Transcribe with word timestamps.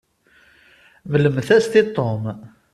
Mmlemt-as-t 1.11 1.73
i 1.79 1.81
Tom. 1.95 2.23